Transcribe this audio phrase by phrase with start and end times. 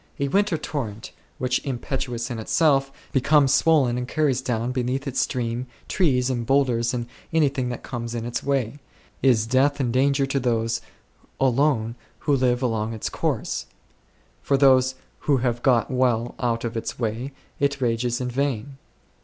[0.19, 5.19] A winter torrent2, which, impetuous in itself, be comes swollen and carries down beneath its
[5.19, 8.79] stream trees and boulders and anything that comes in its way,
[9.21, 10.81] is death and danger to those
[11.39, 13.67] alone who live along its course;
[14.41, 18.77] for those who' have got well out of its way it rages in vain.